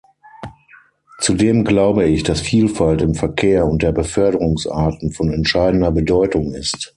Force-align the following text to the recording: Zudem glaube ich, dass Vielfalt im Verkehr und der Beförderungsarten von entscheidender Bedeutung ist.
Zudem 1.19 1.63
glaube 1.63 2.05
ich, 2.05 2.23
dass 2.23 2.41
Vielfalt 2.41 3.03
im 3.03 3.13
Verkehr 3.13 3.67
und 3.67 3.83
der 3.83 3.91
Beförderungsarten 3.91 5.11
von 5.11 5.31
entscheidender 5.31 5.91
Bedeutung 5.91 6.55
ist. 6.55 6.89